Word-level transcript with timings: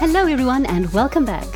Hello, 0.00 0.26
everyone, 0.26 0.64
and 0.66 0.88
welcome 0.92 1.24
back. 1.24 1.48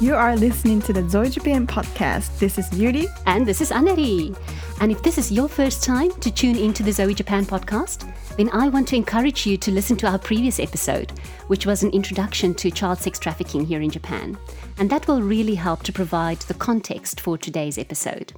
You 0.00 0.14
are 0.14 0.36
listening 0.36 0.80
to 0.82 0.92
the 0.92 1.08
Zoe 1.10 1.28
Japan 1.28 1.66
podcast. 1.66 2.38
This 2.38 2.56
is 2.56 2.72
Yuri. 2.72 3.08
And 3.26 3.44
this 3.44 3.60
is 3.60 3.72
Aneri. 3.72 4.38
And 4.80 4.92
if 4.92 5.02
this 5.02 5.18
is 5.18 5.32
your 5.32 5.48
first 5.48 5.82
time 5.82 6.12
to 6.20 6.30
tune 6.30 6.54
into 6.54 6.84
the 6.84 6.92
Zoe 6.92 7.14
Japan 7.14 7.44
podcast, 7.44 8.08
then 8.36 8.48
I 8.50 8.68
want 8.68 8.86
to 8.88 8.96
encourage 8.96 9.44
you 9.44 9.56
to 9.56 9.72
listen 9.72 9.96
to 9.96 10.06
our 10.06 10.20
previous 10.20 10.60
episode, 10.60 11.10
which 11.48 11.66
was 11.66 11.82
an 11.82 11.90
introduction 11.90 12.54
to 12.54 12.70
child 12.70 12.98
sex 12.98 13.18
trafficking 13.18 13.66
here 13.66 13.80
in 13.80 13.90
Japan. 13.90 14.38
And 14.78 14.88
that 14.88 15.08
will 15.08 15.20
really 15.20 15.56
help 15.56 15.82
to 15.82 15.92
provide 15.92 16.38
the 16.42 16.54
context 16.54 17.20
for 17.20 17.36
today's 17.36 17.76
episode. 17.76 18.32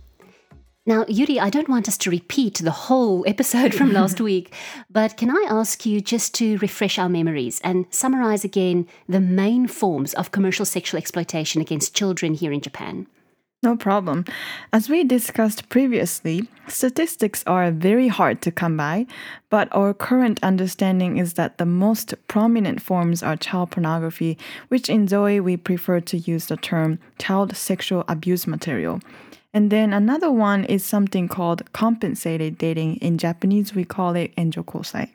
Now, 0.84 1.04
Yuri, 1.06 1.38
I 1.38 1.48
don't 1.48 1.68
want 1.68 1.86
us 1.86 1.96
to 1.98 2.10
repeat 2.10 2.54
the 2.58 2.72
whole 2.72 3.24
episode 3.24 3.72
from 3.72 3.92
last 3.92 4.20
week, 4.30 4.52
but 4.90 5.16
can 5.16 5.30
I 5.30 5.46
ask 5.48 5.86
you 5.86 6.00
just 6.00 6.34
to 6.34 6.58
refresh 6.58 6.98
our 6.98 7.08
memories 7.08 7.60
and 7.62 7.86
summarize 7.90 8.42
again 8.42 8.88
the 9.08 9.20
main 9.20 9.68
forms 9.68 10.12
of 10.14 10.32
commercial 10.32 10.64
sexual 10.64 10.98
exploitation 10.98 11.60
against 11.60 11.94
children 11.94 12.34
here 12.34 12.50
in 12.50 12.60
Japan? 12.60 13.06
No 13.62 13.76
problem. 13.76 14.24
As 14.72 14.88
we 14.88 15.04
discussed 15.04 15.68
previously, 15.68 16.48
statistics 16.66 17.44
are 17.46 17.70
very 17.70 18.08
hard 18.08 18.42
to 18.42 18.50
come 18.50 18.76
by, 18.76 19.06
but 19.50 19.68
our 19.70 19.94
current 19.94 20.40
understanding 20.42 21.16
is 21.16 21.34
that 21.34 21.58
the 21.58 21.66
most 21.66 22.14
prominent 22.26 22.82
forms 22.82 23.22
are 23.22 23.36
child 23.36 23.70
pornography, 23.70 24.36
which 24.66 24.90
in 24.90 25.06
Zoe 25.06 25.38
we 25.38 25.56
prefer 25.56 26.00
to 26.00 26.18
use 26.18 26.46
the 26.46 26.56
term 26.56 26.98
child 27.20 27.54
sexual 27.54 28.04
abuse 28.08 28.48
material. 28.48 28.98
And 29.54 29.70
then 29.70 29.92
another 29.92 30.30
one 30.30 30.64
is 30.64 30.84
something 30.84 31.28
called 31.28 31.72
compensated 31.72 32.56
dating. 32.56 32.96
In 32.96 33.18
Japanese, 33.18 33.74
we 33.74 33.84
call 33.84 34.16
it 34.16 34.34
enjokosai. 34.36 35.10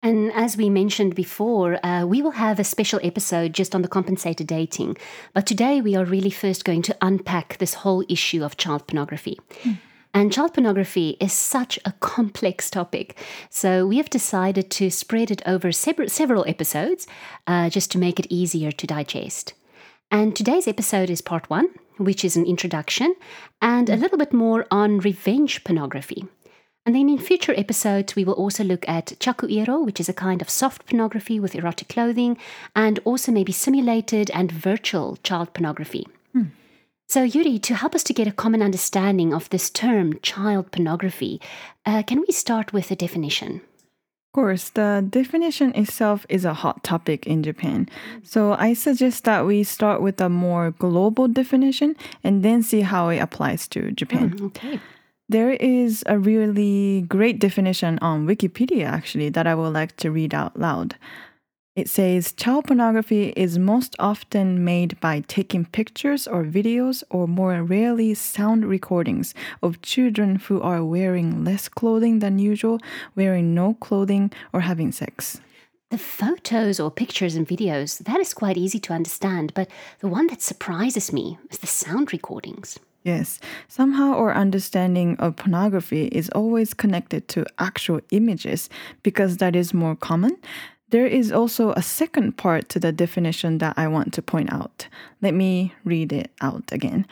And 0.00 0.32
as 0.32 0.56
we 0.56 0.70
mentioned 0.70 1.16
before, 1.16 1.84
uh, 1.84 2.06
we 2.06 2.22
will 2.22 2.32
have 2.32 2.60
a 2.60 2.64
special 2.64 3.00
episode 3.02 3.52
just 3.52 3.74
on 3.74 3.82
the 3.82 3.88
compensated 3.88 4.46
dating. 4.46 4.96
But 5.34 5.44
today 5.44 5.80
we 5.80 5.96
are 5.96 6.04
really 6.04 6.30
first 6.30 6.64
going 6.64 6.82
to 6.82 6.96
unpack 7.02 7.58
this 7.58 7.74
whole 7.74 8.04
issue 8.08 8.44
of 8.44 8.56
child 8.56 8.86
pornography. 8.86 9.40
Mm. 9.64 9.78
And 10.14 10.32
child 10.32 10.54
pornography 10.54 11.16
is 11.20 11.32
such 11.32 11.80
a 11.84 11.92
complex 12.00 12.70
topic. 12.70 13.18
So 13.50 13.86
we 13.86 13.96
have 13.96 14.08
decided 14.08 14.70
to 14.70 14.88
spread 14.90 15.30
it 15.32 15.42
over 15.46 15.72
several 15.72 16.44
episodes 16.46 17.06
uh, 17.46 17.68
just 17.68 17.90
to 17.92 17.98
make 17.98 18.20
it 18.20 18.26
easier 18.30 18.70
to 18.70 18.86
digest. 18.86 19.54
And 20.10 20.34
today's 20.34 20.68
episode 20.68 21.10
is 21.10 21.20
part 21.20 21.50
one, 21.50 21.68
which 21.98 22.24
is 22.24 22.36
an 22.36 22.46
introduction, 22.46 23.14
and 23.60 23.90
a 23.90 23.96
little 23.96 24.18
bit 24.18 24.32
more 24.32 24.66
on 24.70 24.98
revenge 24.98 25.62
pornography. 25.64 26.24
And 26.86 26.94
then 26.94 27.10
in 27.10 27.18
future 27.18 27.52
episodes, 27.54 28.16
we 28.16 28.24
will 28.24 28.32
also 28.32 28.64
look 28.64 28.88
at 28.88 29.12
chakuero, 29.20 29.84
which 29.84 30.00
is 30.00 30.08
a 30.08 30.14
kind 30.14 30.40
of 30.40 30.48
soft 30.48 30.86
pornography 30.86 31.38
with 31.38 31.54
erotic 31.54 31.88
clothing, 31.88 32.38
and 32.74 32.98
also 33.04 33.30
maybe 33.30 33.52
simulated 33.52 34.30
and 34.30 34.50
virtual 34.50 35.18
child 35.22 35.52
pornography. 35.52 36.08
Hmm. 36.32 36.44
So, 37.06 37.24
Yuri, 37.24 37.58
to 37.58 37.74
help 37.74 37.94
us 37.94 38.02
to 38.04 38.14
get 38.14 38.26
a 38.26 38.32
common 38.32 38.62
understanding 38.62 39.34
of 39.34 39.50
this 39.50 39.68
term, 39.68 40.18
child 40.22 40.72
pornography, 40.72 41.40
uh, 41.84 42.02
can 42.04 42.20
we 42.20 42.32
start 42.32 42.72
with 42.72 42.90
a 42.90 42.96
definition? 42.96 43.60
Of 44.28 44.32
course, 44.34 44.68
the 44.68 45.06
definition 45.08 45.74
itself 45.74 46.26
is 46.28 46.44
a 46.44 46.52
hot 46.52 46.84
topic 46.84 47.26
in 47.26 47.42
Japan. 47.42 47.88
So 48.22 48.52
I 48.52 48.74
suggest 48.74 49.24
that 49.24 49.46
we 49.46 49.64
start 49.64 50.02
with 50.02 50.20
a 50.20 50.28
more 50.28 50.72
global 50.72 51.28
definition 51.28 51.96
and 52.22 52.42
then 52.44 52.62
see 52.62 52.82
how 52.82 53.08
it 53.08 53.18
applies 53.18 53.66
to 53.68 53.90
Japan. 53.92 54.30
Mm, 54.30 54.46
okay. 54.48 54.80
There 55.30 55.52
is 55.52 56.04
a 56.06 56.18
really 56.18 57.06
great 57.08 57.38
definition 57.38 57.98
on 58.00 58.26
Wikipedia, 58.26 58.84
actually, 58.84 59.30
that 59.30 59.46
I 59.46 59.54
would 59.54 59.72
like 59.72 59.96
to 59.96 60.10
read 60.10 60.34
out 60.34 60.58
loud. 60.58 60.96
It 61.78 61.88
says 61.88 62.32
child 62.32 62.64
pornography 62.64 63.32
is 63.36 63.56
most 63.56 63.94
often 64.00 64.64
made 64.64 64.98
by 64.98 65.20
taking 65.28 65.64
pictures 65.64 66.26
or 66.26 66.42
videos, 66.42 67.04
or 67.08 67.28
more 67.28 67.62
rarely, 67.62 68.14
sound 68.14 68.66
recordings 68.66 69.32
of 69.62 69.80
children 69.80 70.34
who 70.46 70.60
are 70.60 70.84
wearing 70.84 71.44
less 71.44 71.68
clothing 71.68 72.18
than 72.18 72.40
usual, 72.40 72.80
wearing 73.14 73.54
no 73.54 73.74
clothing, 73.74 74.32
or 74.52 74.62
having 74.62 74.90
sex. 74.90 75.40
The 75.90 75.98
photos 75.98 76.80
or 76.80 76.90
pictures 76.90 77.36
and 77.36 77.46
videos, 77.46 77.98
that 77.98 78.18
is 78.18 78.34
quite 78.34 78.56
easy 78.56 78.80
to 78.80 78.92
understand, 78.92 79.54
but 79.54 79.70
the 80.00 80.08
one 80.08 80.26
that 80.26 80.42
surprises 80.42 81.12
me 81.12 81.38
is 81.48 81.58
the 81.58 81.68
sound 81.68 82.12
recordings. 82.12 82.80
Yes, 83.04 83.38
somehow 83.68 84.14
our 84.14 84.34
understanding 84.34 85.16
of 85.20 85.36
pornography 85.36 86.06
is 86.06 86.28
always 86.30 86.74
connected 86.74 87.28
to 87.28 87.46
actual 87.60 88.00
images 88.10 88.68
because 89.04 89.36
that 89.36 89.54
is 89.54 89.72
more 89.72 89.94
common. 89.94 90.38
There 90.90 91.06
is 91.06 91.30
also 91.30 91.72
a 91.72 91.82
second 91.82 92.38
part 92.38 92.70
to 92.70 92.80
the 92.80 92.92
definition 92.92 93.58
that 93.58 93.74
I 93.76 93.88
want 93.88 94.14
to 94.14 94.22
point 94.22 94.52
out. 94.52 94.88
Let 95.20 95.34
me 95.34 95.74
read 95.84 96.12
it 96.12 96.30
out 96.40 96.72
again. 96.72 97.06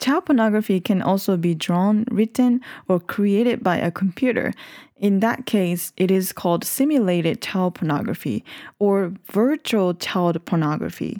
Child 0.00 0.26
pornography 0.26 0.80
can 0.80 1.02
also 1.02 1.36
be 1.36 1.54
drawn, 1.54 2.04
written, 2.10 2.60
or 2.88 2.98
created 3.00 3.62
by 3.62 3.76
a 3.76 3.90
computer. 3.90 4.52
In 4.96 5.20
that 5.20 5.46
case, 5.46 5.92
it 5.96 6.10
is 6.10 6.32
called 6.32 6.64
simulated 6.64 7.42
child 7.42 7.76
pornography 7.76 8.44
or 8.78 9.12
virtual 9.30 9.94
child 9.94 10.42
pornography. 10.44 11.18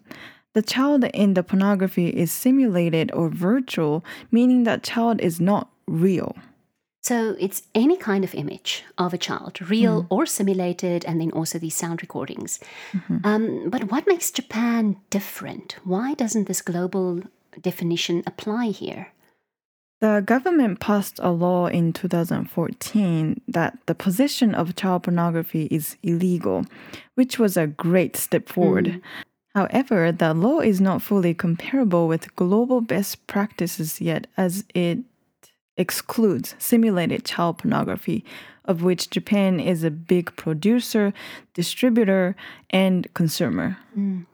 The 0.55 0.63
child 0.63 1.05
in 1.13 1.35
the 1.35 1.43
pornography 1.43 2.09
is 2.09 2.33
simulated 2.33 3.13
or 3.13 3.29
virtual, 3.29 4.05
meaning 4.31 4.65
that 4.65 4.83
child 4.83 5.21
is 5.21 5.41
not 5.41 5.71
real. 5.87 6.35
So 7.05 7.37
it's 7.39 7.65
any 7.75 7.99
kind 7.99 8.25
of 8.25 8.35
image 8.35 8.83
of 8.97 9.13
a 9.13 9.19
child, 9.19 9.61
real 9.69 10.05
mm. 10.05 10.07
or 10.09 10.25
simulated, 10.25 11.05
and 11.05 11.21
then 11.21 11.31
also 11.33 11.59
these 11.59 11.77
sound 11.77 12.01
recordings. 12.01 12.61
Mm-hmm. 12.93 13.19
Um, 13.25 13.69
but 13.69 13.91
what 13.91 14.07
makes 14.07 14.31
Japan 14.31 14.97
different? 15.11 15.77
Why 15.85 16.15
doesn't 16.15 16.49
this 16.49 16.63
global 16.63 17.21
definition 17.61 18.23
apply 18.27 18.69
here? 18.69 19.13
The 20.01 20.23
government 20.25 20.81
passed 20.81 21.21
a 21.23 21.31
law 21.31 21.67
in 21.67 21.93
2014 21.93 23.41
that 23.49 23.79
the 23.85 23.95
possession 23.95 24.55
of 24.55 24.75
child 24.75 25.03
pornography 25.03 25.69
is 25.71 25.99
illegal, 26.03 26.65
which 27.17 27.39
was 27.39 27.59
a 27.59 27.67
great 27.67 28.17
step 28.17 28.49
forward. 28.49 28.87
Mm. 28.87 29.03
However, 29.55 30.11
the 30.11 30.33
law 30.33 30.61
is 30.61 30.81
not 30.81 31.03
fully 31.03 31.35
comparable 31.35 32.09
with 32.09 32.35
global 32.35 32.81
best 32.81 33.27
practices 33.27 34.01
yet, 34.01 34.27
as 34.39 34.65
it 34.75 35.01
excludes 35.77 36.55
simulated 36.59 37.25
child 37.25 37.59
pornography, 37.59 38.25
of 38.65 38.83
which 38.83 39.11
Japan 39.11 39.61
is 39.61 39.85
a 39.85 39.91
big 39.91 40.35
producer, 40.37 41.13
distributor, 41.53 42.35
and 42.71 43.13
consumer. 43.15 43.77
Mm. 43.99 44.27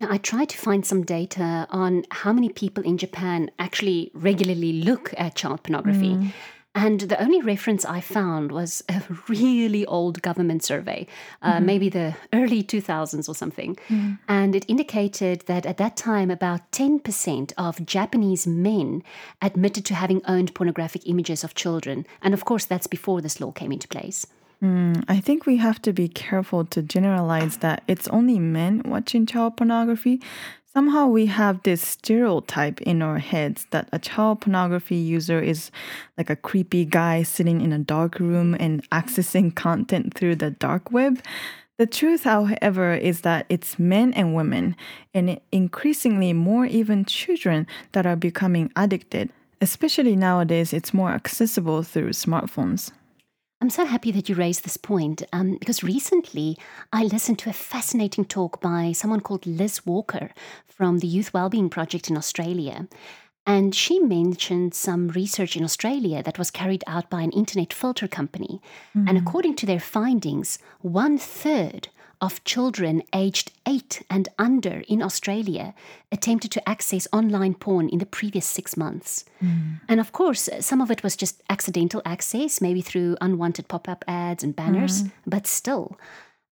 Now, 0.00 0.08
I 0.10 0.18
tried 0.18 0.48
to 0.50 0.58
find 0.58 0.84
some 0.84 1.02
data 1.02 1.66
on 1.70 2.04
how 2.10 2.32
many 2.32 2.48
people 2.48 2.82
in 2.82 2.98
Japan 2.98 3.50
actually 3.58 4.10
regularly 4.14 4.72
look 4.72 5.14
at 5.16 5.36
child 5.36 5.62
pornography. 5.62 6.16
Mm. 6.16 6.32
And 6.74 7.00
the 7.02 7.20
only 7.22 7.40
reference 7.40 7.84
I 7.84 8.00
found 8.00 8.50
was 8.50 8.82
a 8.88 9.02
really 9.28 9.86
old 9.86 10.22
government 10.22 10.64
survey, 10.64 11.06
uh, 11.40 11.54
mm-hmm. 11.54 11.66
maybe 11.66 11.88
the 11.88 12.16
early 12.32 12.64
2000s 12.64 13.28
or 13.28 13.34
something. 13.34 13.76
Mm. 13.88 14.18
And 14.28 14.56
it 14.56 14.64
indicated 14.66 15.42
that 15.46 15.66
at 15.66 15.76
that 15.76 15.96
time, 15.96 16.30
about 16.30 16.72
10% 16.72 17.52
of 17.56 17.86
Japanese 17.86 18.46
men 18.46 19.04
admitted 19.40 19.84
to 19.86 19.94
having 19.94 20.20
owned 20.26 20.54
pornographic 20.54 21.06
images 21.06 21.44
of 21.44 21.54
children. 21.54 22.06
And 22.20 22.34
of 22.34 22.44
course, 22.44 22.64
that's 22.64 22.88
before 22.88 23.20
this 23.20 23.40
law 23.40 23.52
came 23.52 23.70
into 23.70 23.86
place. 23.86 24.26
Mm, 24.62 25.04
I 25.08 25.20
think 25.20 25.46
we 25.46 25.58
have 25.58 25.80
to 25.82 25.92
be 25.92 26.08
careful 26.08 26.64
to 26.66 26.82
generalize 26.82 27.58
that 27.58 27.82
it's 27.86 28.08
only 28.08 28.38
men 28.38 28.82
watching 28.84 29.26
child 29.26 29.56
pornography 29.58 30.22
Somehow 30.76 31.06
we 31.06 31.26
have 31.26 31.62
this 31.62 31.80
stereotype 31.80 32.82
in 32.82 33.00
our 33.00 33.18
heads 33.18 33.68
that 33.70 33.88
a 33.92 33.98
child 34.00 34.40
pornography 34.40 34.96
user 34.96 35.40
is 35.40 35.70
like 36.18 36.30
a 36.30 36.34
creepy 36.34 36.84
guy 36.84 37.22
sitting 37.22 37.60
in 37.60 37.72
a 37.72 37.78
dark 37.78 38.18
room 38.18 38.56
and 38.58 38.82
accessing 38.90 39.54
content 39.54 40.14
through 40.14 40.34
the 40.34 40.50
dark 40.50 40.90
web. 40.90 41.22
The 41.78 41.86
truth, 41.86 42.24
however, 42.24 42.92
is 42.92 43.20
that 43.20 43.46
it's 43.48 43.78
men 43.78 44.12
and 44.14 44.34
women, 44.34 44.74
and 45.12 45.40
increasingly 45.52 46.32
more 46.32 46.66
even 46.66 47.04
children, 47.04 47.68
that 47.92 48.04
are 48.04 48.16
becoming 48.16 48.72
addicted. 48.74 49.30
Especially 49.60 50.16
nowadays, 50.16 50.72
it's 50.72 50.92
more 50.92 51.10
accessible 51.10 51.84
through 51.84 52.10
smartphones. 52.10 52.90
I'm 53.64 53.70
so 53.70 53.86
happy 53.86 54.10
that 54.10 54.28
you 54.28 54.34
raised 54.34 54.62
this 54.62 54.76
point 54.76 55.22
um, 55.32 55.56
because 55.56 55.82
recently 55.82 56.58
I 56.92 57.04
listened 57.04 57.38
to 57.38 57.48
a 57.48 57.54
fascinating 57.54 58.26
talk 58.26 58.60
by 58.60 58.92
someone 58.92 59.22
called 59.22 59.46
Liz 59.46 59.86
Walker 59.86 60.32
from 60.66 60.98
the 60.98 61.06
Youth 61.06 61.32
Wellbeing 61.32 61.70
Project 61.70 62.10
in 62.10 62.16
Australia. 62.18 62.86
And 63.46 63.74
she 63.74 64.00
mentioned 64.00 64.74
some 64.74 65.08
research 65.08 65.56
in 65.56 65.64
Australia 65.64 66.22
that 66.22 66.38
was 66.38 66.50
carried 66.50 66.84
out 66.86 67.08
by 67.08 67.22
an 67.22 67.30
internet 67.30 67.72
filter 67.72 68.06
company. 68.06 68.60
Mm-hmm. 68.94 69.08
And 69.08 69.16
according 69.16 69.56
to 69.56 69.64
their 69.64 69.80
findings, 69.80 70.58
one 70.80 71.16
third 71.16 71.88
of 72.20 72.42
children 72.44 73.02
aged 73.12 73.52
8 73.66 74.02
and 74.10 74.28
under 74.38 74.82
in 74.88 75.02
Australia 75.02 75.74
attempted 76.12 76.50
to 76.52 76.68
access 76.68 77.08
online 77.12 77.54
porn 77.54 77.88
in 77.88 77.98
the 77.98 78.06
previous 78.06 78.46
six 78.46 78.76
months. 78.76 79.24
Mm. 79.42 79.80
And 79.88 80.00
of 80.00 80.12
course, 80.12 80.48
some 80.60 80.80
of 80.80 80.90
it 80.90 81.02
was 81.02 81.16
just 81.16 81.42
accidental 81.48 82.02
access, 82.04 82.60
maybe 82.60 82.80
through 82.80 83.16
unwanted 83.20 83.68
pop 83.68 83.88
up 83.88 84.04
ads 84.06 84.44
and 84.44 84.56
banners, 84.56 85.02
mm. 85.02 85.12
but 85.26 85.46
still. 85.46 85.98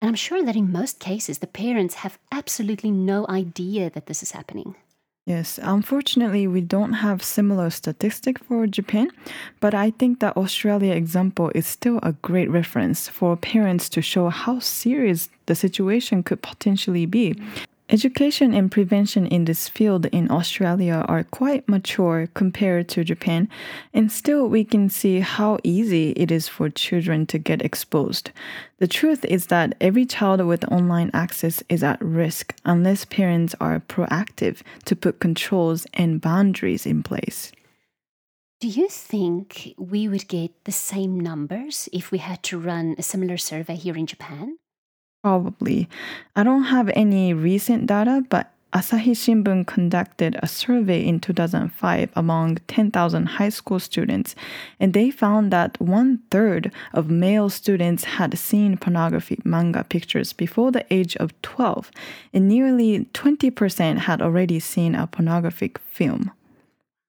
And 0.02 0.10
I'm 0.10 0.16
sure 0.16 0.44
that 0.44 0.56
in 0.56 0.72
most 0.72 1.00
cases, 1.00 1.40
the 1.40 1.48
parents 1.48 1.96
have 1.96 2.18
absolutely 2.32 2.92
no 2.92 3.26
idea 3.30 3.90
that 3.92 4.08
this 4.08 4.24
is 4.24 4.32
happening. 4.32 4.76
Yes, 5.26 5.60
unfortunately, 5.62 6.48
we 6.48 6.62
don't 6.62 6.94
have 6.94 7.22
similar 7.22 7.70
statistic 7.70 8.40
for 8.40 8.66
Japan, 8.66 9.10
but 9.60 9.76
I 9.76 9.92
think 9.92 10.20
that 10.20 10.36
Australia 10.36 10.94
example 10.94 11.52
is 11.54 11.68
still 11.68 12.00
a 12.02 12.14
great 12.24 12.50
reference 12.50 13.08
for 13.08 13.38
parents 13.38 13.88
to 13.90 14.02
show 14.02 14.30
how 14.30 14.58
serious 14.60 15.30
the 15.46 15.54
situation 15.54 16.24
could 16.24 16.42
potentially 16.42 17.06
be. 17.06 17.36
Education 17.92 18.54
and 18.54 18.72
prevention 18.72 19.28
in 19.28 19.44
this 19.44 19.68
field 19.68 20.06
in 20.06 20.32
Australia 20.32 21.04
are 21.10 21.26
quite 21.26 21.68
mature 21.68 22.30
compared 22.34 22.88
to 22.88 23.04
Japan, 23.04 23.50
and 23.94 24.10
still 24.10 24.48
we 24.48 24.64
can 24.64 24.90
see 24.90 25.20
how 25.20 25.60
easy 25.62 26.12
it 26.12 26.32
is 26.32 26.48
for 26.48 26.70
children 26.70 27.26
to 27.26 27.38
get 27.38 27.62
exposed. 27.62 28.32
The 28.80 28.88
truth 28.88 29.26
is 29.26 29.48
that 29.48 29.76
every 29.82 30.06
child 30.06 30.40
with 30.46 30.64
online 30.72 31.12
access 31.14 31.62
is 31.68 31.84
at 31.84 32.02
risk 32.02 32.56
unless 32.64 33.04
parents 33.04 33.56
are 33.60 33.82
proactive 33.82 34.62
to 34.86 34.96
put 34.96 35.20
controls 35.20 35.86
and 35.94 36.22
boundaries 36.22 36.86
in 36.86 37.04
place. 37.04 37.52
Do 38.62 38.70
you 38.70 38.88
think 38.88 39.74
we 39.78 40.08
would 40.08 40.30
get 40.30 40.64
the 40.64 40.72
same 40.72 41.20
numbers 41.20 41.90
if 41.92 42.10
we 42.10 42.20
had 42.20 42.42
to 42.44 42.58
run 42.58 42.96
a 42.98 43.04
similar 43.04 43.36
survey 43.36 43.76
here 43.76 43.98
in 43.98 44.06
Japan? 44.06 44.56
Probably. 45.24 45.88
I 46.36 46.44
don't 46.44 46.64
have 46.64 46.90
any 46.96 47.34
recent 47.34 47.86
data, 47.86 48.24
but 48.30 48.52
Asahi 48.74 49.12
Shimbun 49.12 49.68
conducted 49.68 50.38
a 50.42 50.48
survey 50.48 51.06
in 51.06 51.20
2005 51.20 52.10
among 52.16 52.56
10,000 52.68 53.26
high 53.26 53.50
school 53.50 53.80
students, 53.80 54.34
and 54.80 54.94
they 54.94 55.12
found 55.12 55.52
that 55.52 55.80
one 55.82 56.20
third 56.32 56.72
of 56.94 57.10
male 57.10 57.50
students 57.50 58.06
had 58.06 58.38
seen 58.38 58.78
pornography 58.78 59.40
manga 59.44 59.84
pictures 59.84 60.32
before 60.32 60.72
the 60.72 60.86
age 60.90 61.18
of 61.18 61.40
12, 61.42 61.92
and 62.34 62.48
nearly 62.48 63.06
20% 63.14 63.98
had 63.98 64.22
already 64.22 64.60
seen 64.60 64.96
a 64.96 65.06
pornographic 65.06 65.78
film. 65.80 66.32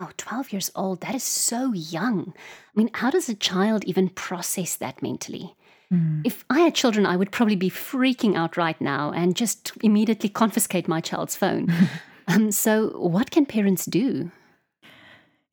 Oh, 0.00 0.10
12 0.16 0.52
years 0.52 0.72
old, 0.74 1.02
that 1.02 1.14
is 1.14 1.22
so 1.22 1.72
young. 1.72 2.34
I 2.36 2.72
mean, 2.74 2.90
how 2.94 3.10
does 3.10 3.28
a 3.28 3.36
child 3.36 3.84
even 3.84 4.08
process 4.08 4.74
that 4.76 5.00
mentally? 5.00 5.54
Mm. 5.92 6.22
If 6.24 6.44
I 6.48 6.60
had 6.60 6.74
children, 6.74 7.04
I 7.04 7.16
would 7.16 7.30
probably 7.30 7.56
be 7.56 7.70
freaking 7.70 8.36
out 8.36 8.56
right 8.56 8.80
now 8.80 9.12
and 9.12 9.36
just 9.36 9.72
immediately 9.82 10.28
confiscate 10.28 10.88
my 10.88 11.00
child's 11.00 11.36
phone. 11.36 11.72
um, 12.28 12.50
so, 12.50 12.88
what 12.98 13.30
can 13.30 13.44
parents 13.44 13.84
do? 13.84 14.30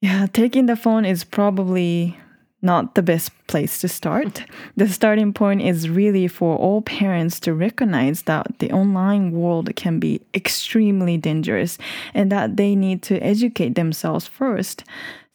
Yeah, 0.01 0.27
taking 0.31 0.67
the 0.67 0.77
phone 0.77 1.03
is 1.03 1.25
probably 1.25 2.17
not 2.61 2.95
the 2.95 3.01
best 3.01 3.31
place 3.47 3.79
to 3.79 3.87
start. 3.87 4.43
the 4.77 4.87
starting 4.87 5.33
point 5.33 5.61
is 5.61 5.89
really 5.89 6.27
for 6.27 6.57
all 6.57 6.81
parents 6.81 7.39
to 7.41 7.53
recognize 7.53 8.23
that 8.23 8.47
the 8.59 8.71
online 8.71 9.31
world 9.31 9.73
can 9.75 9.99
be 9.99 10.21
extremely 10.33 11.17
dangerous 11.17 11.77
and 12.13 12.31
that 12.31 12.57
they 12.57 12.75
need 12.75 13.01
to 13.03 13.17
educate 13.19 13.75
themselves 13.75 14.27
first. 14.27 14.83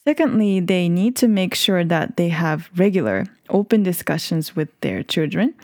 Secondly, 0.07 0.61
they 0.61 0.89
need 0.89 1.17
to 1.17 1.29
make 1.29 1.55
sure 1.55 1.83
that 1.83 2.19
they 2.19 2.29
have 2.29 2.69
regular, 2.77 3.25
open 3.49 3.83
discussions 3.83 4.57
with 4.57 4.69
their 4.81 5.03
children. 5.03 5.55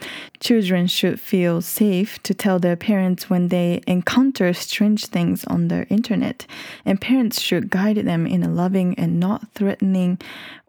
Children 0.40 0.86
should 0.86 1.20
feel 1.20 1.60
safe 1.60 2.22
to 2.22 2.34
tell 2.34 2.58
their 2.58 2.76
parents 2.76 3.30
when 3.30 3.48
they 3.48 3.82
encounter 3.86 4.52
strange 4.52 5.06
things 5.06 5.44
on 5.44 5.68
the 5.68 5.86
internet, 5.88 6.46
and 6.84 7.00
parents 7.00 7.40
should 7.40 7.70
guide 7.70 7.96
them 7.96 8.26
in 8.26 8.42
a 8.42 8.48
loving 8.48 8.94
and 8.98 9.18
not 9.18 9.50
threatening 9.54 10.18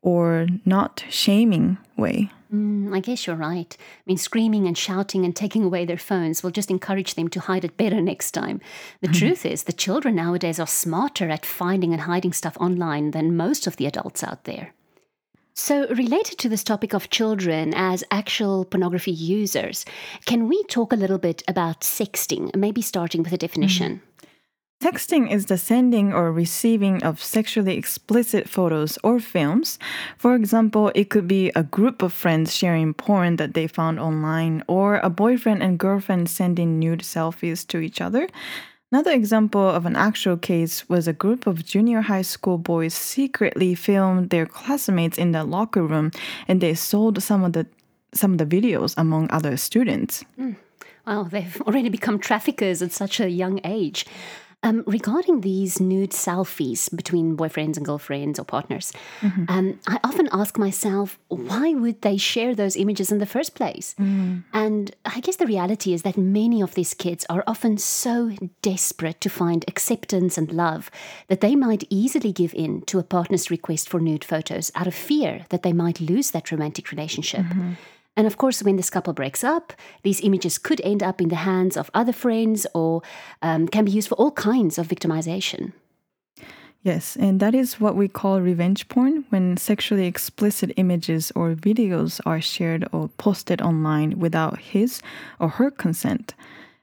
or 0.01 0.47
not 0.65 1.03
shaming 1.09 1.77
way. 1.97 2.31
Mm, 2.53 2.93
I 2.93 2.99
guess 2.99 3.25
you're 3.25 3.35
right. 3.35 3.77
I 3.79 4.03
mean, 4.05 4.17
screaming 4.17 4.67
and 4.67 4.77
shouting 4.77 5.23
and 5.23 5.33
taking 5.33 5.63
away 5.63 5.85
their 5.85 5.97
phones 5.97 6.43
will 6.43 6.51
just 6.51 6.69
encourage 6.69 7.15
them 7.15 7.29
to 7.29 7.39
hide 7.39 7.63
it 7.63 7.77
better 7.77 8.01
next 8.01 8.31
time. 8.31 8.59
The 8.99 9.07
mm-hmm. 9.07 9.19
truth 9.19 9.45
is, 9.45 9.63
the 9.63 9.71
children 9.71 10.15
nowadays 10.15 10.59
are 10.59 10.67
smarter 10.67 11.29
at 11.29 11.45
finding 11.45 11.93
and 11.93 12.01
hiding 12.01 12.33
stuff 12.33 12.57
online 12.59 13.11
than 13.11 13.37
most 13.37 13.67
of 13.67 13.77
the 13.77 13.85
adults 13.85 14.21
out 14.21 14.43
there. 14.43 14.73
So, 15.53 15.87
related 15.87 16.37
to 16.39 16.49
this 16.49 16.63
topic 16.63 16.93
of 16.93 17.09
children 17.09 17.73
as 17.75 18.03
actual 18.09 18.63
pornography 18.63 19.11
users, 19.11 19.85
can 20.25 20.47
we 20.47 20.63
talk 20.63 20.93
a 20.93 20.95
little 20.95 21.17
bit 21.17 21.43
about 21.47 21.81
sexting, 21.81 22.55
maybe 22.55 22.81
starting 22.81 23.21
with 23.21 23.33
a 23.33 23.37
definition? 23.37 24.01
Mm. 24.01 24.11
Sexting 24.81 25.29
is 25.29 25.45
the 25.45 25.59
sending 25.59 26.11
or 26.11 26.31
receiving 26.31 27.03
of 27.03 27.21
sexually 27.21 27.77
explicit 27.77 28.49
photos 28.49 28.97
or 29.03 29.19
films. 29.19 29.77
For 30.17 30.33
example, 30.33 30.91
it 30.95 31.11
could 31.11 31.27
be 31.27 31.51
a 31.55 31.61
group 31.61 32.01
of 32.01 32.13
friends 32.13 32.55
sharing 32.55 32.95
porn 32.95 33.35
that 33.35 33.53
they 33.53 33.67
found 33.67 33.99
online, 33.99 34.63
or 34.67 34.97
a 34.97 35.09
boyfriend 35.11 35.61
and 35.61 35.77
girlfriend 35.77 36.29
sending 36.29 36.79
nude 36.79 37.01
selfies 37.01 37.67
to 37.67 37.77
each 37.77 38.01
other. 38.01 38.27
Another 38.91 39.11
example 39.11 39.69
of 39.69 39.85
an 39.85 39.95
actual 39.95 40.35
case 40.35 40.89
was 40.89 41.07
a 41.07 41.13
group 41.13 41.47
of 41.47 41.63
junior 41.63 42.01
high 42.01 42.23
school 42.23 42.57
boys 42.57 42.93
secretly 42.93 43.73
filmed 43.73 44.31
their 44.31 44.45
classmates 44.45 45.17
in 45.17 45.31
the 45.31 45.45
locker 45.45 45.83
room 45.83 46.11
and 46.45 46.59
they 46.59 46.73
sold 46.73 47.23
some 47.23 47.45
of 47.45 47.53
the 47.53 47.65
some 48.13 48.33
of 48.33 48.37
the 48.37 48.45
videos 48.45 48.93
among 48.97 49.31
other 49.31 49.55
students. 49.55 50.25
Mm. 50.37 50.57
They've 51.31 51.61
already 51.67 51.87
become 51.87 52.19
traffickers 52.19 52.81
at 52.81 52.91
such 52.91 53.21
a 53.21 53.29
young 53.29 53.61
age. 53.63 54.05
Um, 54.63 54.83
regarding 54.85 55.41
these 55.41 55.79
nude 55.79 56.11
selfies 56.11 56.95
between 56.95 57.35
boyfriends 57.35 57.77
and 57.77 57.85
girlfriends 57.85 58.37
or 58.37 58.43
partners, 58.43 58.93
mm-hmm. 59.21 59.45
um, 59.47 59.79
I 59.87 59.99
often 60.03 60.29
ask 60.31 60.59
myself, 60.59 61.17
why 61.29 61.73
would 61.73 62.03
they 62.03 62.15
share 62.17 62.53
those 62.53 62.75
images 62.75 63.11
in 63.11 63.17
the 63.17 63.25
first 63.25 63.55
place? 63.55 63.95
Mm. 63.99 64.43
And 64.53 64.95
I 65.03 65.19
guess 65.19 65.37
the 65.37 65.47
reality 65.47 65.93
is 65.93 66.03
that 66.03 66.15
many 66.15 66.61
of 66.61 66.75
these 66.75 66.93
kids 66.93 67.25
are 67.27 67.43
often 67.47 67.79
so 67.79 68.31
desperate 68.61 69.19
to 69.21 69.29
find 69.29 69.65
acceptance 69.67 70.37
and 70.37 70.51
love 70.51 70.91
that 71.27 71.41
they 71.41 71.55
might 71.55 71.85
easily 71.89 72.31
give 72.31 72.53
in 72.53 72.83
to 72.83 72.99
a 72.99 73.03
partner's 73.03 73.49
request 73.49 73.89
for 73.89 73.99
nude 73.99 74.23
photos 74.23 74.71
out 74.75 74.85
of 74.85 74.93
fear 74.93 75.47
that 75.49 75.63
they 75.63 75.73
might 75.73 75.99
lose 75.99 76.31
that 76.31 76.51
romantic 76.51 76.91
relationship. 76.91 77.45
Mm-hmm. 77.45 77.73
And 78.17 78.27
of 78.27 78.37
course, 78.37 78.61
when 78.61 78.75
this 78.75 78.89
couple 78.89 79.13
breaks 79.13 79.43
up, 79.43 79.73
these 80.03 80.21
images 80.21 80.57
could 80.57 80.81
end 80.83 81.01
up 81.01 81.21
in 81.21 81.29
the 81.29 81.35
hands 81.35 81.77
of 81.77 81.89
other 81.93 82.13
friends 82.13 82.67
or 82.73 83.01
um, 83.41 83.67
can 83.67 83.85
be 83.85 83.91
used 83.91 84.09
for 84.09 84.15
all 84.15 84.31
kinds 84.31 84.77
of 84.77 84.87
victimization. 84.87 85.71
Yes, 86.83 87.15
and 87.15 87.39
that 87.39 87.53
is 87.53 87.79
what 87.79 87.95
we 87.95 88.07
call 88.07 88.41
revenge 88.41 88.89
porn 88.89 89.23
when 89.29 89.55
sexually 89.55 90.07
explicit 90.07 90.73
images 90.77 91.31
or 91.35 91.53
videos 91.53 92.19
are 92.25 92.41
shared 92.41 92.87
or 92.91 93.07
posted 93.19 93.61
online 93.61 94.19
without 94.19 94.59
his 94.59 94.99
or 95.39 95.47
her 95.47 95.69
consent. 95.69 96.33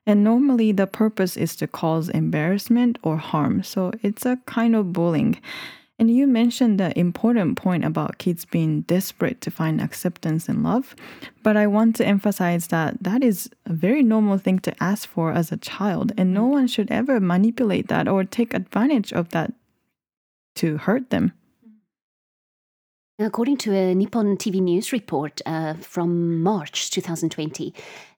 And 0.06 0.23
normally 0.23 0.70
the 0.70 0.87
purpose 0.87 1.37
is 1.37 1.56
to 1.56 1.66
cause 1.66 2.08
embarrassment 2.08 2.99
or 3.02 3.16
harm, 3.16 3.64
so 3.64 3.92
it's 4.02 4.25
a 4.25 4.38
kind 4.47 4.76
of 4.76 4.92
bullying. 4.92 5.40
And 5.99 6.14
you 6.14 6.28
mentioned 6.28 6.78
the 6.78 6.97
important 6.97 7.57
point 7.57 7.85
about 7.85 8.19
kids 8.19 8.45
being 8.45 8.83
desperate 8.83 9.40
to 9.40 9.50
find 9.50 9.81
acceptance 9.81 10.49
and 10.49 10.62
love. 10.62 10.95
But 11.43 11.57
I 11.57 11.67
want 11.67 11.97
to 11.97 12.07
emphasize 12.07 12.69
that 12.69 13.02
that 13.02 13.25
is 13.25 13.50
a 13.67 13.73
very 13.73 14.05
normal 14.05 14.38
thing 14.38 14.61
to 14.61 14.83
ask 14.83 15.09
for 15.09 15.33
as 15.33 15.50
a 15.50 15.57
child, 15.57 16.12
and 16.17 16.33
no 16.33 16.47
one 16.47 16.69
should 16.69 16.90
ever 16.93 17.19
manipulate 17.19 17.88
that 17.88 18.07
or 18.07 18.23
take 18.23 18.55
advantage 18.55 19.12
of 19.12 19.31
that 19.31 19.52
to 20.57 20.76
hurt 20.76 21.11
them. 21.11 21.33
According 23.20 23.56
to 23.58 23.75
a 23.75 23.94
Nippon 23.96 24.37
TV 24.37 24.60
News 24.60 24.92
report 24.92 25.40
uh, 25.44 25.75
from 25.75 26.40
March 26.40 26.88
2020, 26.92 27.75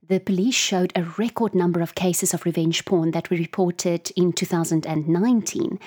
the 0.06 0.20
police 0.20 0.54
showed 0.54 0.92
a 0.94 1.04
record 1.16 1.54
number 1.54 1.80
of 1.80 1.94
cases 1.94 2.34
of 2.34 2.44
revenge 2.44 2.84
porn 2.84 3.12
that 3.12 3.30
were 3.30 3.38
reported 3.38 4.12
in 4.14 4.34
2019, 4.34 5.78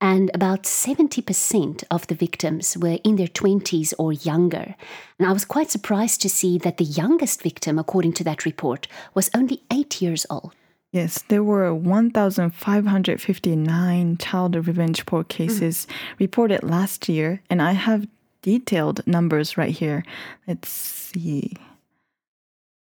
and 0.00 0.30
about 0.32 0.62
70% 0.62 1.82
of 1.90 2.06
the 2.06 2.14
victims 2.14 2.78
were 2.78 3.00
in 3.02 3.16
their 3.16 3.26
20s 3.26 3.92
or 3.98 4.12
younger. 4.12 4.76
And 5.18 5.26
I 5.26 5.32
was 5.32 5.44
quite 5.44 5.72
surprised 5.72 6.22
to 6.22 6.28
see 6.28 6.56
that 6.58 6.76
the 6.76 6.84
youngest 6.84 7.42
victim, 7.42 7.76
according 7.76 8.12
to 8.12 8.22
that 8.24 8.44
report, 8.44 8.86
was 9.14 9.30
only 9.34 9.64
eight 9.72 10.00
years 10.00 10.26
old. 10.30 10.54
Yes, 10.92 11.24
there 11.26 11.42
were 11.42 11.74
1,559 11.74 14.16
child 14.16 14.54
revenge 14.54 15.06
porn 15.06 15.24
cases 15.24 15.88
mm. 15.88 15.92
reported 16.20 16.62
last 16.62 17.08
year, 17.08 17.42
and 17.50 17.60
I 17.60 17.72
have 17.72 18.06
detailed 18.42 19.06
numbers 19.06 19.56
right 19.56 19.72
here. 19.72 20.04
Let's 20.46 20.68
see 20.68 21.56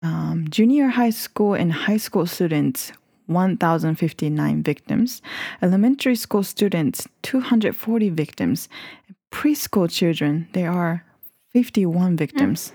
um, 0.02 0.46
junior 0.48 0.88
high 0.88 1.10
school 1.10 1.54
and 1.54 1.72
high 1.72 1.96
school 1.96 2.26
students 2.26 2.92
1,059 3.26 4.62
victims, 4.62 5.20
elementary 5.60 6.16
school 6.16 6.42
students 6.42 7.06
240 7.22 8.08
victims, 8.10 8.68
preschool 9.30 9.90
children 9.90 10.48
there 10.52 10.70
are 10.70 11.04
51 11.52 12.16
victims. 12.16 12.70
Mm. 12.70 12.74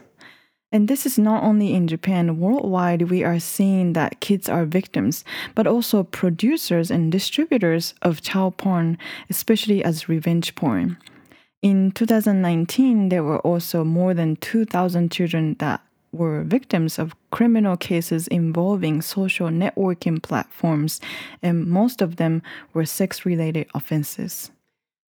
And 0.72 0.88
this 0.88 1.06
is 1.06 1.20
not 1.20 1.44
only 1.44 1.74
in 1.74 1.88
Japan, 1.88 2.40
worldwide, 2.40 3.04
we 3.04 3.24
are 3.24 3.40
seeing 3.40 3.94
that 3.94 4.20
kids 4.22 4.50
are 4.50 4.66
victims, 4.66 5.24
but 5.54 5.68
also 5.68 6.02
producers 6.02 6.90
and 6.90 7.12
distributors 7.12 7.94
of 8.02 8.22
child 8.22 8.58
porn, 8.58 8.98
especially 9.30 9.84
as 9.84 10.10
revenge 10.10 10.56
porn. 10.56 10.98
In 11.63 11.91
2019, 11.91 13.08
there 13.08 13.24
were 13.24 13.39
also 13.39 13.86
more 13.86 14.13
than 14.13 14.36
2,000 14.36 15.10
children 15.10 15.55
that 15.60 15.79
were 16.12 16.43
victims 16.43 17.00
of 17.00 17.15
criminal 17.32 17.77
cases 17.77 18.27
involving 18.27 19.01
social 19.01 19.48
networking 19.48 20.22
platforms, 20.22 21.00
and 21.41 21.65
most 21.65 22.01
of 22.01 22.17
them 22.17 22.41
were 22.74 22.86
sex 22.86 23.25
related 23.25 23.67
offenses. 23.74 24.51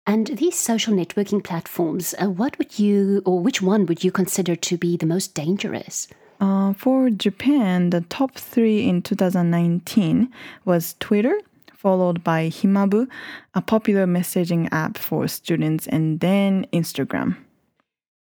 And 0.05 0.27
these 0.27 0.59
social 0.59 0.93
networking 0.93 1.41
platforms, 1.41 2.13
uh, 2.21 2.25
what 2.25 2.57
would 2.57 2.77
you, 2.77 3.21
or 3.25 3.39
which 3.39 3.61
one 3.61 3.85
would 3.85 4.03
you 4.03 4.11
consider 4.11 4.57
to 4.57 4.77
be 4.77 4.97
the 4.97 5.05
most 5.05 5.33
dangerous? 5.33 6.09
Uh, 6.41 6.73
for 6.73 7.09
Japan, 7.09 7.91
the 7.91 8.01
top 8.01 8.35
three 8.35 8.89
in 8.89 9.01
2019 9.01 10.29
was 10.65 10.95
Twitter, 10.99 11.39
followed 11.81 12.23
by 12.23 12.49
Himabu, 12.49 13.07
a 13.55 13.61
popular 13.61 14.05
messaging 14.05 14.69
app 14.71 14.97
for 14.97 15.27
students, 15.27 15.87
and 15.87 16.19
then 16.19 16.67
Instagram. 16.71 17.37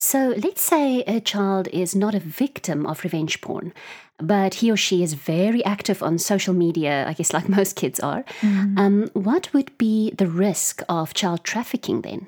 So 0.01 0.33
let's 0.43 0.63
say 0.63 1.03
a 1.03 1.21
child 1.21 1.69
is 1.69 1.95
not 1.95 2.15
a 2.15 2.21
victim 2.21 2.87
of 2.87 3.05
revenge 3.05 3.43
porn, 3.43 3.75
but 4.17 4.55
he 4.55 4.71
or 4.71 4.77
she 4.77 5.03
is 5.03 5.13
very 5.13 5.63
active 5.65 6.03
on 6.03 6.17
social 6.17 6.55
media, 6.55 7.05
I 7.07 7.13
guess, 7.13 7.35
like 7.35 7.49
most 7.61 7.77
kids 7.77 8.01
are. 8.01 8.25
Mm. 8.41 8.79
Um, 8.79 9.11
what 9.13 9.53
would 9.53 9.77
be 9.77 10.11
the 10.17 10.27
risk 10.27 10.83
of 10.89 11.13
child 11.13 11.45
trafficking 11.45 12.01
then? 12.01 12.27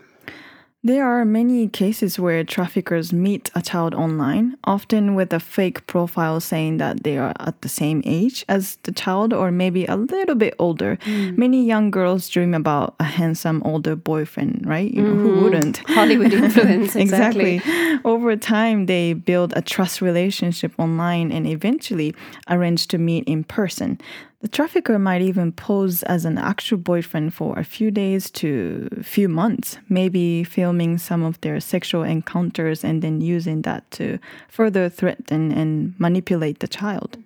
There 0.85 1.07
are 1.07 1.25
many 1.25 1.69
cases 1.69 2.19
where 2.19 2.43
traffickers 2.43 3.13
meet 3.13 3.53
a 3.55 3.63
child 3.63 3.95
online, 3.95 4.57
often 4.65 5.15
with 5.15 5.33
a 5.33 5.39
fake 5.39 5.87
profile 5.87 6.41
saying 6.41 6.79
that 6.79 7.05
they 7.05 7.17
are 7.19 7.33
at 7.39 7.63
the 7.63 7.69
same 7.69 8.03
age 8.05 8.45
as 8.49 8.79
the 8.83 8.91
child 8.91 9.33
or 9.33 9.53
maybe 9.53 9.87
a 9.87 9.95
little 9.95 10.35
bit 10.35 10.57
older. 10.59 10.97
Mm. 11.05 11.39
Many 11.39 11.65
young 11.65 11.93
girls 11.93 12.29
dream 12.29 12.53
about 12.53 12.97
a 12.99 13.05
handsome 13.05 13.63
older 13.65 13.95
boyfriend, 13.95 14.65
right? 14.67 14.93
You 14.93 15.03
know, 15.03 15.15
mm. 15.15 15.23
who 15.23 15.45
wouldn't? 15.45 15.77
Hollywood 15.87 16.33
influence, 16.33 16.97
exactly. 16.97 17.59
exactly. 17.59 18.01
Over 18.05 18.35
time, 18.35 18.87
they 18.87 19.13
build 19.13 19.53
a 19.55 19.63
trust 19.63 20.01
relationship 20.01 20.73
online 20.81 21.31
and 21.31 21.47
eventually 21.47 22.13
arrange 22.49 22.89
to 22.89 22.99
meet 22.99 23.23
in 23.29 23.45
person. 23.45 24.01
The 24.43 24.49
trafficker 24.49 24.99
might 24.99 25.23
even 25.23 25.53
pose 25.53 26.03
as 26.03 26.25
an 26.25 26.37
actual 26.37 26.79
boyfriend 26.79 27.33
for 27.33 27.57
a 27.57 27.65
few 27.65 27.93
days 27.93 28.29
to 28.33 28.89
a 28.99 29.05
few 29.05 29.29
months, 29.29 29.79
maybe 29.89 30.43
filming 30.43 30.99
some 30.99 31.23
of 31.23 31.41
their 31.43 31.61
sexual 31.61 32.03
encounters 32.03 32.83
and 32.83 33.03
then 33.03 33.21
using 33.21 33.63
that 33.63 33.89
to 33.93 34.19
further 34.49 34.89
threaten 34.89 35.53
and 35.53 35.95
manipulate 36.01 36.59
the 36.59 36.67
child. 36.67 37.19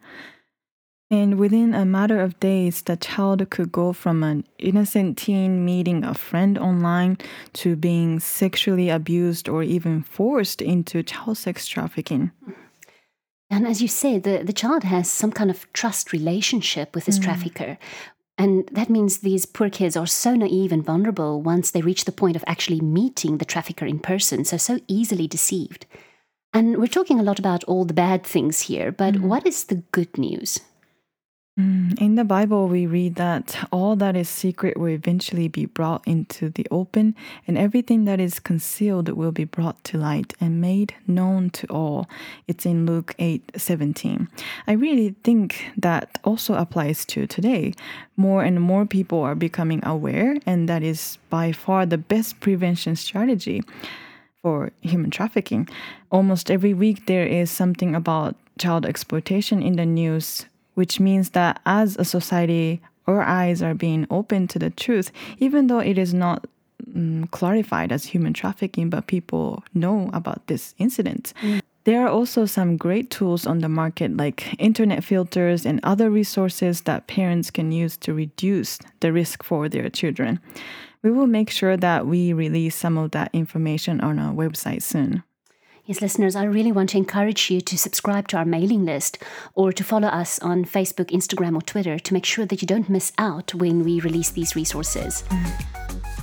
And 1.10 1.38
within 1.38 1.72
a 1.72 1.86
matter 1.86 2.20
of 2.20 2.38
days, 2.38 2.82
the 2.82 2.98
child 2.98 3.48
could 3.48 3.72
go 3.72 3.94
from 3.94 4.22
an 4.22 4.44
innocent 4.58 5.16
teen 5.16 5.64
meeting 5.64 6.04
a 6.04 6.12
friend 6.12 6.58
online 6.58 7.16
to 7.54 7.76
being 7.76 8.20
sexually 8.20 8.90
abused 8.90 9.48
or 9.48 9.62
even 9.62 10.02
forced 10.02 10.60
into 10.60 11.02
child 11.02 11.38
sex 11.38 11.66
trafficking. 11.66 12.32
Mm-hmm. 12.44 12.65
And 13.50 13.66
as 13.66 13.80
you 13.80 13.88
said, 13.88 14.24
the, 14.24 14.42
the 14.42 14.52
child 14.52 14.84
has 14.84 15.10
some 15.10 15.32
kind 15.32 15.50
of 15.50 15.72
trust 15.72 16.12
relationship 16.12 16.94
with 16.94 17.04
this 17.04 17.18
mm. 17.18 17.24
trafficker. 17.24 17.78
And 18.38 18.68
that 18.72 18.90
means 18.90 19.18
these 19.18 19.46
poor 19.46 19.70
kids 19.70 19.96
are 19.96 20.06
so 20.06 20.34
naive 20.34 20.72
and 20.72 20.84
vulnerable 20.84 21.40
once 21.40 21.70
they 21.70 21.80
reach 21.80 22.04
the 22.04 22.12
point 22.12 22.36
of 22.36 22.44
actually 22.46 22.80
meeting 22.80 23.38
the 23.38 23.44
trafficker 23.44 23.86
in 23.86 23.98
person, 23.98 24.44
so 24.44 24.56
so 24.56 24.80
easily 24.88 25.26
deceived. 25.26 25.86
And 26.52 26.76
we're 26.78 26.86
talking 26.86 27.18
a 27.18 27.22
lot 27.22 27.38
about 27.38 27.64
all 27.64 27.84
the 27.84 27.94
bad 27.94 28.24
things 28.24 28.62
here, 28.62 28.92
but 28.92 29.14
mm. 29.14 29.20
what 29.22 29.46
is 29.46 29.64
the 29.64 29.82
good 29.92 30.18
news? 30.18 30.60
Mm, 31.58 31.98
in 31.98 32.16
the 32.16 32.24
Bible, 32.24 32.68
we 32.68 32.84
read 32.84 33.14
that 33.14 33.66
all 33.72 33.96
that 33.96 34.14
is 34.14 34.28
secret 34.28 34.76
will 34.76 34.90
eventually 34.90 35.48
be 35.48 35.64
brought 35.64 36.06
into 36.06 36.50
the 36.50 36.66
open, 36.70 37.14
and 37.46 37.56
everything 37.56 38.04
that 38.04 38.20
is 38.20 38.38
concealed 38.38 39.08
will 39.08 39.32
be 39.32 39.44
brought 39.44 39.82
to 39.84 39.96
light 39.96 40.34
and 40.38 40.60
made 40.60 40.94
known 41.06 41.48
to 41.50 41.66
all. 41.68 42.10
It's 42.46 42.66
in 42.66 42.84
Luke 42.84 43.14
8 43.18 43.52
17. 43.56 44.28
I 44.66 44.72
really 44.72 45.14
think 45.24 45.72
that 45.78 46.18
also 46.24 46.52
applies 46.56 47.06
to 47.06 47.26
today. 47.26 47.72
More 48.18 48.42
and 48.42 48.60
more 48.60 48.84
people 48.84 49.22
are 49.22 49.34
becoming 49.34 49.82
aware, 49.82 50.36
and 50.44 50.68
that 50.68 50.82
is 50.82 51.16
by 51.30 51.52
far 51.52 51.86
the 51.86 51.96
best 51.96 52.38
prevention 52.40 52.96
strategy 52.96 53.62
for 54.42 54.72
human 54.82 55.10
trafficking. 55.10 55.70
Almost 56.12 56.50
every 56.50 56.74
week, 56.74 57.06
there 57.06 57.26
is 57.26 57.50
something 57.50 57.94
about 57.94 58.36
child 58.58 58.84
exploitation 58.84 59.62
in 59.62 59.76
the 59.76 59.86
news 59.86 60.44
which 60.76 61.00
means 61.00 61.30
that 61.30 61.60
as 61.66 61.96
a 61.96 62.04
society, 62.04 62.80
our 63.06 63.22
eyes 63.22 63.62
are 63.62 63.74
being 63.74 64.06
open 64.10 64.46
to 64.48 64.58
the 64.58 64.70
truth, 64.70 65.10
even 65.38 65.66
though 65.66 65.80
it 65.80 65.98
is 65.98 66.14
not 66.14 66.46
um, 66.94 67.26
clarified 67.30 67.92
as 67.92 68.04
human 68.04 68.32
trafficking, 68.32 68.90
but 68.90 69.06
people 69.06 69.64
know 69.74 70.10
about 70.12 70.46
this 70.46 70.74
incident. 70.78 71.32
Mm. 71.42 71.60
There 71.84 72.04
are 72.04 72.08
also 72.08 72.46
some 72.46 72.76
great 72.76 73.10
tools 73.10 73.46
on 73.46 73.60
the 73.60 73.68
market, 73.68 74.16
like 74.16 74.60
internet 74.60 75.04
filters 75.04 75.64
and 75.64 75.78
other 75.82 76.10
resources 76.10 76.82
that 76.82 77.06
parents 77.06 77.50
can 77.50 77.70
use 77.70 77.96
to 77.98 78.12
reduce 78.12 78.78
the 79.00 79.12
risk 79.12 79.44
for 79.44 79.68
their 79.68 79.88
children. 79.88 80.40
We 81.02 81.12
will 81.12 81.28
make 81.28 81.48
sure 81.48 81.76
that 81.76 82.06
we 82.06 82.32
release 82.32 82.74
some 82.74 82.98
of 82.98 83.12
that 83.12 83.30
information 83.32 84.00
on 84.00 84.18
our 84.18 84.34
website 84.34 84.82
soon. 84.82 85.22
Yes, 85.88 86.02
listeners, 86.02 86.34
I 86.34 86.42
really 86.42 86.72
want 86.72 86.90
to 86.90 86.96
encourage 86.96 87.48
you 87.48 87.60
to 87.60 87.78
subscribe 87.78 88.26
to 88.28 88.36
our 88.36 88.44
mailing 88.44 88.84
list 88.84 89.18
or 89.54 89.70
to 89.70 89.84
follow 89.84 90.08
us 90.08 90.40
on 90.40 90.64
Facebook, 90.64 91.12
Instagram, 91.12 91.54
or 91.54 91.62
Twitter 91.62 91.96
to 91.96 92.12
make 92.12 92.24
sure 92.24 92.44
that 92.44 92.60
you 92.60 92.66
don't 92.66 92.88
miss 92.88 93.12
out 93.18 93.54
when 93.54 93.84
we 93.84 94.00
release 94.00 94.30
these 94.30 94.56
resources. 94.56 95.22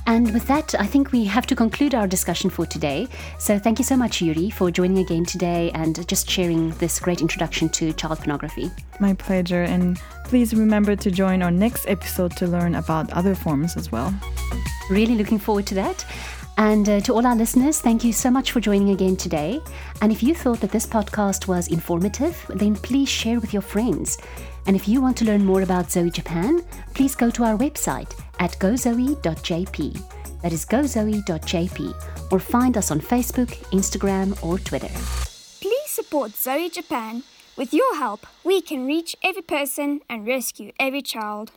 And 0.05 0.33
with 0.33 0.45
that, 0.47 0.75
I 0.75 0.85
think 0.85 1.13
we 1.13 1.23
have 1.23 1.47
to 1.47 1.55
conclude 1.55 1.95
our 1.95 2.07
discussion 2.07 2.49
for 2.49 2.65
today. 2.65 3.07
So 3.39 3.57
thank 3.57 3.79
you 3.79 3.85
so 3.85 3.95
much, 3.95 4.21
Yuri, 4.21 4.49
for 4.49 4.69
joining 4.69 4.97
again 4.97 5.23
today 5.23 5.71
and 5.73 6.05
just 6.09 6.29
sharing 6.29 6.71
this 6.71 6.99
great 6.99 7.21
introduction 7.21 7.69
to 7.69 7.93
child 7.93 8.17
pornography. 8.17 8.69
My 8.99 9.13
pleasure. 9.13 9.63
And 9.63 9.97
please 10.25 10.53
remember 10.53 10.97
to 10.97 11.09
join 11.09 11.41
our 11.41 11.51
next 11.51 11.87
episode 11.87 12.35
to 12.35 12.47
learn 12.47 12.75
about 12.75 13.13
other 13.13 13.33
forms 13.33 13.77
as 13.77 13.93
well. 13.93 14.13
Really 14.89 15.15
looking 15.15 15.39
forward 15.39 15.67
to 15.67 15.75
that. 15.75 16.05
And 16.57 16.87
uh, 16.87 16.99
to 17.01 17.13
all 17.13 17.25
our 17.25 17.35
listeners, 17.35 17.81
thank 17.81 18.03
you 18.03 18.13
so 18.13 18.29
much 18.29 18.51
for 18.51 18.59
joining 18.59 18.89
again 18.89 19.15
today. 19.15 19.59
And 20.01 20.11
if 20.11 20.21
you 20.21 20.35
thought 20.35 20.59
that 20.61 20.71
this 20.71 20.85
podcast 20.85 21.47
was 21.47 21.67
informative, 21.67 22.45
then 22.49 22.75
please 22.75 23.09
share 23.09 23.39
with 23.39 23.53
your 23.53 23.61
friends. 23.61 24.17
And 24.67 24.75
if 24.75 24.87
you 24.87 25.01
want 25.01 25.17
to 25.17 25.25
learn 25.25 25.43
more 25.43 25.61
about 25.61 25.91
Zoe 25.91 26.09
Japan, 26.09 26.63
please 26.93 27.15
go 27.15 27.29
to 27.31 27.43
our 27.43 27.57
website 27.57 28.13
at 28.39 28.51
gozoe.jp. 28.59 30.01
That 30.41 30.53
is 30.53 30.65
gozoe.jp. 30.65 32.31
Or 32.31 32.39
find 32.39 32.77
us 32.77 32.91
on 32.91 32.99
Facebook, 32.99 33.49
Instagram, 33.71 34.41
or 34.43 34.59
Twitter. 34.59 34.91
Please 35.61 35.89
support 35.89 36.31
Zoe 36.31 36.69
Japan. 36.69 37.23
With 37.55 37.73
your 37.73 37.95
help, 37.97 38.25
we 38.43 38.61
can 38.61 38.85
reach 38.85 39.15
every 39.23 39.43
person 39.43 40.01
and 40.09 40.25
rescue 40.25 40.71
every 40.79 41.01
child. 41.01 41.51